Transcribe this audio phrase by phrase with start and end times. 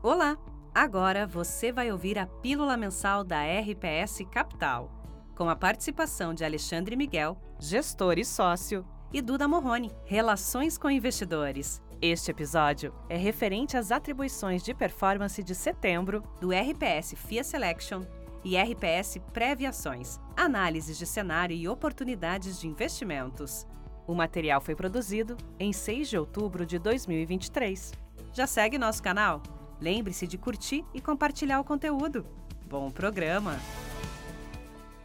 [0.00, 0.38] Olá!
[0.72, 4.92] Agora você vai ouvir a pílula mensal da RPS Capital,
[5.34, 11.82] com a participação de Alexandre Miguel, gestor e sócio, e Duda Morrone, relações com investidores.
[12.00, 18.02] Este episódio é referente às atribuições de performance de setembro do RPS FIA Selection
[18.44, 23.66] e RPS Previações, análises de cenário e oportunidades de investimentos.
[24.06, 27.90] O material foi produzido em 6 de outubro de 2023.
[28.32, 29.42] Já segue nosso canal?
[29.80, 32.26] Lembre-se de curtir e compartilhar o conteúdo.
[32.66, 33.56] Bom programa!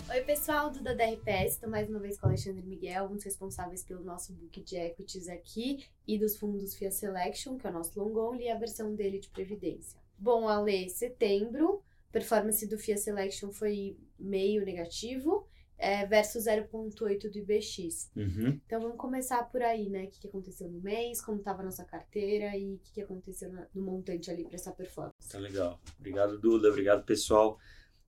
[0.09, 1.53] Oi, pessoal, Duda da RPS.
[1.53, 4.75] Estou mais uma vez com o Alexandre Miguel, um dos responsáveis pelo nosso book de
[4.75, 8.57] equities aqui e dos fundos FIA Selection, que é o nosso long only, e a
[8.57, 9.99] versão dele de previdência.
[10.17, 15.47] Bom, Ale, setembro, performance do FIA Selection foi meio negativo,
[15.83, 18.09] é, versus 0,8 do IBX.
[18.15, 18.59] Uhum.
[18.65, 20.05] Então vamos começar por aí, né?
[20.05, 23.01] O que, que aconteceu no mês, como estava a nossa carteira e o que, que
[23.01, 25.29] aconteceu no montante ali para essa performance.
[25.29, 25.77] Tá legal.
[25.99, 26.69] Obrigado, Duda.
[26.69, 27.59] Obrigado, pessoal.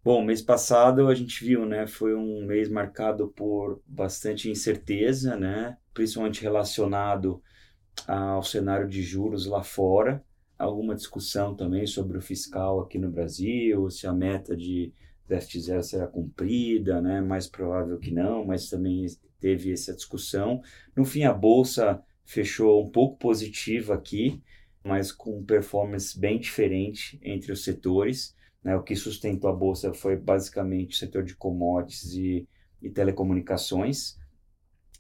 [0.02, 1.86] Bom, mês passado a gente viu, né?
[1.86, 5.78] Foi um mês marcado por bastante incerteza, né?
[5.94, 7.44] Principalmente relacionado
[8.08, 10.24] ao cenário de juros lá fora.
[10.58, 14.94] Alguma discussão também sobre o fiscal aqui no Brasil, se a meta de
[15.28, 17.22] déficit zero será cumprida, né?
[17.22, 19.06] Mais provável que não, mas também
[19.40, 20.62] teve essa discussão.
[20.96, 24.42] No fim, a bolsa fechou um pouco positiva aqui,
[24.84, 28.36] mas com performance bem diferente entre os setores.
[28.64, 28.76] Né?
[28.76, 32.48] O que sustentou a bolsa foi basicamente o setor de commodities e,
[32.82, 34.18] e telecomunicações,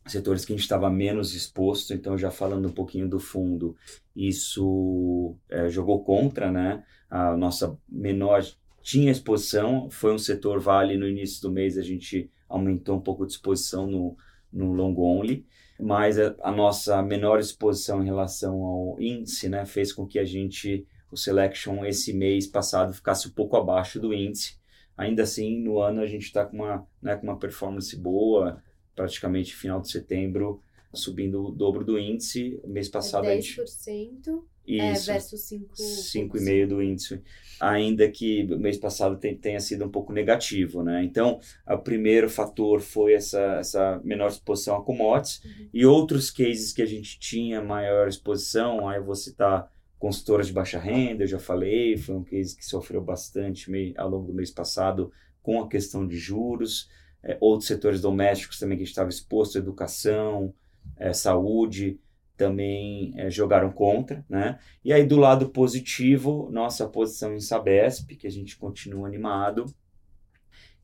[0.06, 1.94] setores que a gente estava menos exposto.
[1.94, 3.76] Então, já falando um pouquinho do fundo,
[4.16, 6.84] isso é, jogou contra, né?
[7.10, 8.44] A nossa menor
[8.86, 13.26] tinha exposição, foi um setor vale no início do mês, a gente aumentou um pouco
[13.26, 14.16] de exposição no,
[14.54, 15.44] no long only,
[15.80, 20.24] mas a, a nossa menor exposição em relação ao índice, né, fez com que a
[20.24, 24.56] gente, o selection esse mês passado ficasse um pouco abaixo do índice.
[24.96, 28.62] Ainda assim, no ano a gente está com uma, né, com uma performance boa,
[28.96, 30.62] praticamente final de setembro,
[30.94, 32.62] subindo o dobro do índice.
[32.68, 33.32] Mês passado é 10%.
[33.32, 33.62] a gente
[34.68, 37.22] isso, é, versus 5,5 5,5 do índice,
[37.60, 41.04] ainda que o mês passado tenha sido um pouco negativo, né?
[41.04, 45.70] Então, o primeiro fator foi essa, essa menor exposição a commodities Uhum.
[45.74, 50.54] e outros cases que a gente tinha maior exposição, aí eu vou citar consultoras de
[50.54, 54.52] baixa renda, eu já falei, foi um case que sofreu bastante ao longo do mês
[54.52, 55.12] passado
[55.42, 56.90] com a questão de juros,
[57.28, 60.54] É, outros setores domésticos também que a gente estava exposto, educação,
[60.96, 62.00] é, saúde,
[62.38, 64.60] também é, jogaram contra, né?
[64.84, 69.66] E aí do lado positivo, nossa posição em Sabesp, que a gente continua animado,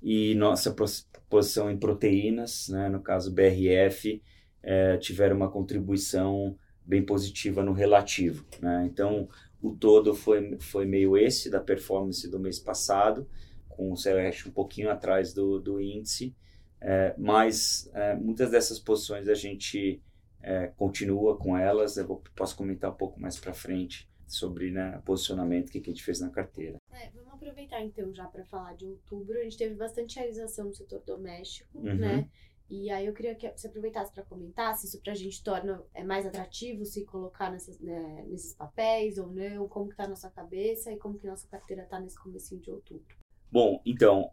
[0.01, 2.89] e nossa pos- posição em proteínas, né?
[2.89, 4.21] No caso BRF,
[4.63, 8.87] é, tiveram uma contribuição bem positiva no relativo, né?
[8.91, 9.29] Então
[9.61, 13.27] o todo foi, foi meio esse da performance do mês passado,
[13.69, 16.35] com o Celeste um pouquinho atrás do, do índice,
[16.79, 20.01] é, mas é, muitas dessas posições a gente
[20.43, 21.97] é, continua com elas.
[21.97, 25.93] Eu vou, posso comentar um pouco mais para frente sobre né, posicionamento que, que a
[25.93, 26.77] gente fez na carteira.
[26.93, 29.37] É, vamos aproveitar então já para falar de outubro.
[29.37, 31.95] A gente teve bastante realização no setor doméstico, Uhum.
[31.95, 32.29] né?
[32.69, 35.83] E aí eu queria que você aproveitasse para comentar se isso para a gente torna
[35.93, 40.07] é mais atrativo se colocar nessas, né, nesses papéis ou não, como que tá a
[40.07, 43.17] nossa cabeça e como que nossa carteira tá nesse comecinho de outubro.
[43.51, 44.31] Bom, então,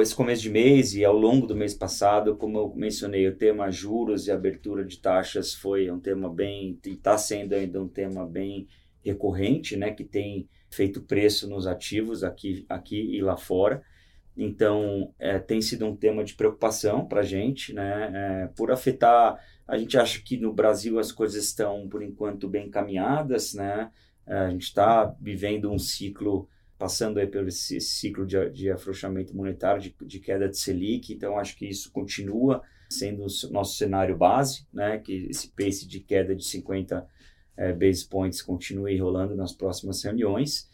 [0.00, 3.70] esse começo de mês e ao longo do mês passado, como eu mencionei, o tema
[3.70, 8.66] juros e abertura de taxas foi um tema bem, está sendo ainda um tema bem
[9.04, 13.82] recorrente, né, que tem feito preço nos ativos aqui, aqui e lá fora.
[14.36, 19.38] Então, é, tem sido um tema de preocupação para a gente, né, é, por afetar.
[19.68, 23.90] A gente acha que no Brasil as coisas estão, por enquanto, bem caminhadas, né,
[24.26, 29.36] É, a gente está vivendo um ciclo passando aí pelo esse ciclo de, de afrouxamento
[29.36, 34.16] monetário, de, de queda de Selic, então acho que isso continua sendo o nosso cenário
[34.16, 37.06] base, né, que esse pace de queda de 50
[37.56, 40.68] eh, base points continue rolando nas próximas reuniões.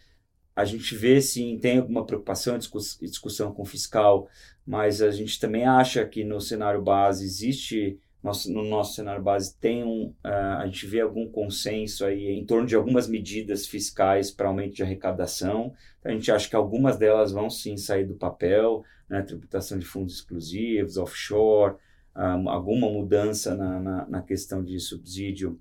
[0.55, 4.29] A gente vê, sim, tem alguma preocupação, discuss- discussão com o fiscal,
[4.67, 9.57] mas a gente também acha que no cenário base existe, nosso, no nosso cenário base
[9.59, 14.31] tem um, ah, a gente vê algum consenso aí em torno de algumas medidas fiscais
[14.31, 15.73] para aumento de arrecadação,
[16.05, 20.15] a gente acha que algumas delas vão sim sair do papel, né, tributação de fundos
[20.15, 21.77] exclusivos, offshore,
[22.17, 25.59] um, alguma mudança na, na, na questão de subsídio,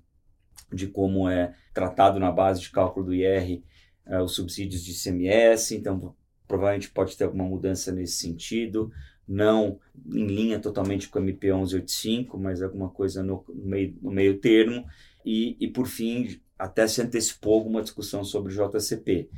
[0.72, 3.62] de como é tratado na base de cálculo do IR
[4.06, 6.14] eh, os subsídios de ICMS, então
[6.46, 8.92] provavelmente pode ter alguma mudança nesse sentido,
[9.30, 9.78] não
[10.12, 14.38] em linha totalmente com o MP 1185, mas alguma coisa no, no meio, no meio
[14.38, 14.84] termo,
[15.24, 19.30] e, e por fim, até se antecipou alguma discussão sobre o JCP.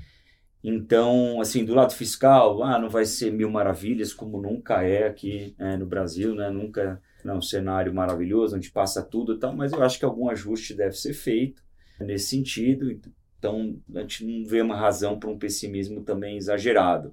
[0.65, 5.55] Então, assim, do lado fiscal, ah, não vai ser mil maravilhas, como nunca é aqui
[5.59, 6.49] é, no Brasil, né?
[6.51, 10.31] Nunca é um cenário maravilhoso, onde passa tudo e tal, mas eu acho que algum
[10.31, 11.63] ajuste deve ser feito
[12.01, 12.91] nesse sentido.
[13.39, 17.13] Então, a gente não vê uma razão para um pessimismo também exagerado.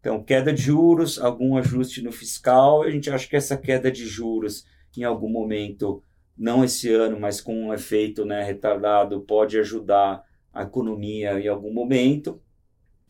[0.00, 4.06] Então, queda de juros, algum ajuste no fiscal, a gente acha que essa queda de
[4.06, 4.64] juros,
[4.96, 6.02] em algum momento,
[6.36, 11.72] não esse ano, mas com um efeito né, retardado, pode ajudar a economia em algum
[11.72, 12.40] momento.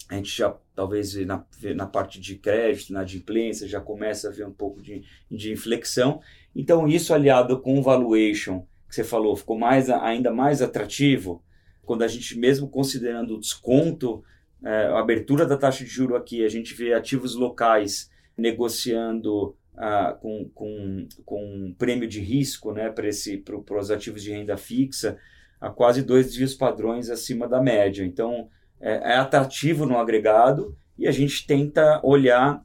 [0.09, 1.45] A gente já, talvez, na,
[1.75, 6.21] na parte de crédito, na adimplência, já começa a ver um pouco de, de inflexão.
[6.57, 11.45] Então, isso aliado com o valuation, que você falou, ficou mais, ainda mais atrativo,
[11.85, 14.25] quando a gente, mesmo considerando o desconto,
[14.65, 20.17] é, a abertura da taxa de juro aqui, a gente vê ativos locais negociando ah,
[20.21, 25.19] com, com, com um prêmio de risco né, para os ativos de renda fixa
[25.61, 28.05] a quase dois dias padrões acima da média.
[28.05, 28.49] Então,
[28.81, 32.65] é, é atrativo no agregado e a gente tenta olhar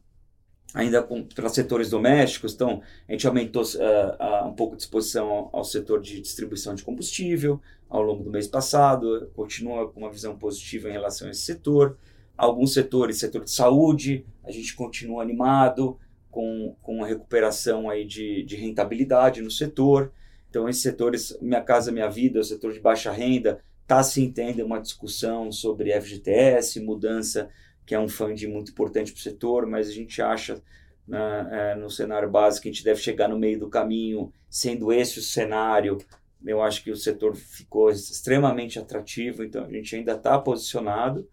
[0.74, 2.54] ainda para setores domésticos.
[2.54, 6.74] Então, a gente aumentou uh, uh, um pouco de exposição ao, ao, setor de distribuição
[6.74, 11.32] de combustível ao longo do mês passado, continua com uma visão positiva em relação a
[11.32, 11.96] esse setor.
[12.36, 16.00] Alguns setores, setor de saúde, a gente continua animado
[16.32, 20.12] com, com a recuperação aí de, de rentabilidade no setor.
[20.50, 24.66] Então, esses setores, Minha Casa Minha Vida, o setor de baixa renda, está se entendendo
[24.66, 27.50] uma discussão sobre FGTS, mudança
[27.86, 30.62] que é um fundo muito importante para o setor, mas a gente acha
[31.08, 34.92] né, é, no cenário básico que a gente deve chegar no meio do caminho, sendo
[34.92, 35.98] esse o cenário.
[36.46, 41.28] Eu acho que o setor ficou extremamente atrativo, então a gente ainda está posicionado,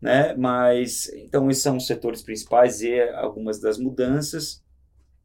[0.00, 0.34] né?
[0.34, 4.62] Mas então esses são os setores principais e algumas das mudanças.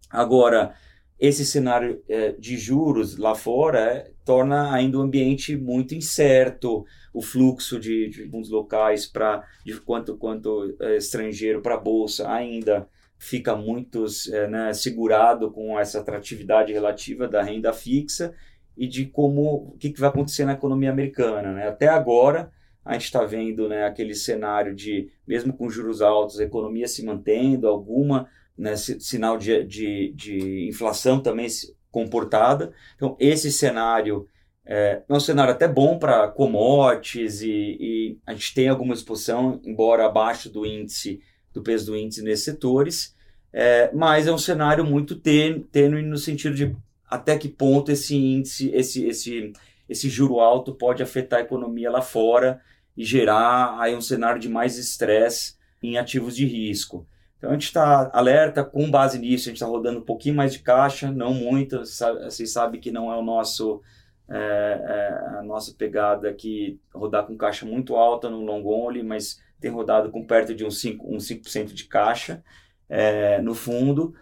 [0.10, 0.76] Agora,
[1.22, 6.84] esse cenário é, de juros lá fora é, torna ainda o ambiente muito incerto,
[7.14, 12.28] o fluxo de, de fundos locais para de quanto quanto é, estrangeiro para a bolsa
[12.28, 12.90] ainda
[13.20, 14.06] fica muito
[14.50, 18.34] né, segurado com essa atratividade relativa da renda fixa
[18.76, 21.68] e de como o que, que vai acontecer na economia americana, né?
[21.68, 22.52] Até agora
[22.84, 27.06] a gente está vendo né, aquele cenário de mesmo com juros altos, a economia se
[27.06, 28.28] mantendo, alguma
[28.58, 31.48] né, sinal de, de, de inflação também
[31.92, 32.74] comportada.
[32.96, 34.28] Então, esse cenário
[34.66, 39.60] é, é um cenário até bom para commodities e, e, a gente tem alguma exposição,
[39.66, 41.20] embora abaixo do índice,
[41.54, 43.16] do peso do índice nesses setores,
[43.52, 46.76] é, mas é um cenário muito tênue no sentido de
[47.06, 49.52] até que ponto esse índice, esse, esse,
[49.90, 52.62] esse juro alto pode afetar a economia lá fora
[52.96, 57.06] e gerar aí um cenário de mais estresse em ativos de risco.
[57.42, 60.54] Então a gente está alerta, com base nisso, a gente está rodando um pouquinho mais
[60.54, 61.80] de caixa, não muito.
[61.80, 63.82] Vocês sabem que não é o nosso
[64.30, 69.42] é, é, a nossa pegada aqui, rodar com caixa muito alta no long only, mas
[69.60, 72.44] tem rodado com perto de uns 5%, uns 5 de caixa
[72.88, 74.14] é, no fundo.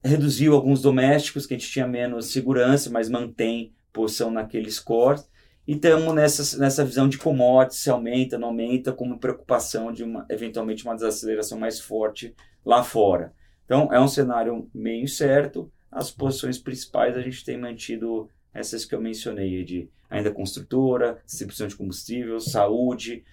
[0.00, 5.20] Reduziu alguns domésticos que a gente tinha menos segurança, mas mantém posição naquele score.
[5.66, 10.24] E estamos nessa, nessa visão de commodities, se aumenta, não aumenta, como preocupação de uma,
[10.30, 12.36] eventualmente uma desaceleração mais forte
[12.68, 13.32] lá fora.
[13.64, 15.72] Então, é um cenário meio certo.
[15.90, 21.66] As posições principais a gente tem mantido essas que eu mencionei, de ainda construtora, distribuição
[21.66, 23.24] de combustível, saúde,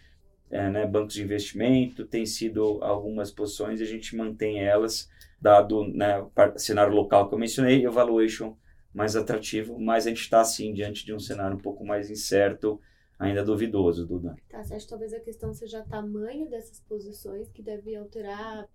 [0.49, 5.09] é, né, bancos de investimento, tem sido algumas posições e a gente mantém elas,
[5.41, 8.55] dado né, o cenário local que eu mencionei e o valuation
[8.93, 12.79] mais atrativo, mas a gente está, assim, diante de um cenário um pouco mais incerto,
[13.19, 14.33] ainda duvidoso, Duda.
[14.47, 18.65] Tá, você acha que talvez a questão seja o tamanho dessas posições que deve alterar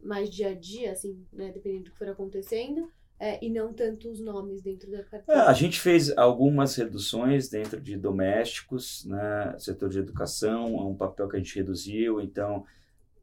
[0.00, 2.90] mais dia a dia, assim, né, dependendo do que for acontecendo,
[3.20, 5.40] é, e não tanto os nomes dentro da carteira.
[5.40, 10.94] É, a gente fez algumas reduções dentro de domésticos, né, setor de educação, é um
[10.94, 12.64] papel que a gente reduziu, então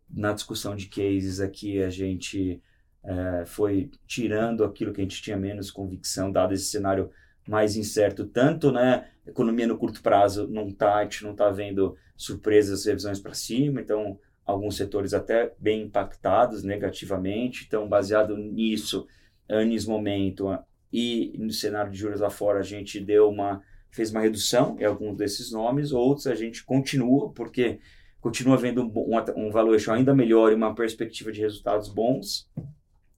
[0.09, 2.61] na discussão de cases aqui a gente
[3.03, 7.09] é, foi tirando aquilo que a gente tinha menos convicção, dado esse cenário
[7.47, 11.95] mais incerto, tanto né, economia no curto prazo não tá, a gente não está vendo
[12.17, 17.65] surpresas, revisões para cima, então alguns setores até bem impactados negativamente.
[17.67, 19.07] Então, baseado nisso,
[19.49, 20.57] nesse momento
[20.93, 23.61] e no cenário de juros lá fora, a gente deu uma
[23.95, 27.79] fez uma redução em alguns desses nomes, outros a gente continua, porque
[28.19, 32.49] continua vendo um, um, um valuation ainda melhor e uma perspectiva de resultados bons.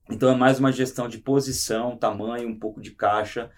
[0.09, 3.49] Então, é mais uma gestão de posição, tamanho, um pouco de caixa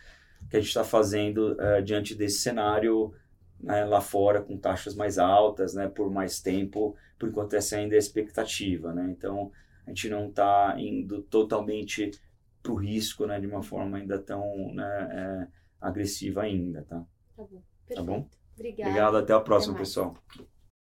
[0.50, 3.14] que a gente está fazendo uh, diante desse cenário
[3.60, 7.96] né, lá fora com taxas mais altas, né, por mais tempo, por enquanto essa ainda
[7.96, 9.14] é a expectativa, né?
[9.18, 9.52] Então
[9.86, 12.12] a gente não está indo totalmente
[12.62, 15.48] para o risco, né, de uma forma ainda tão né, é,
[15.82, 17.04] agressiva ainda, tá?
[17.36, 17.62] Tá bom.
[17.96, 18.30] Tá bom?
[18.56, 18.90] Obrigada.
[18.90, 20.16] Obrigado, até a próxima, pessoal.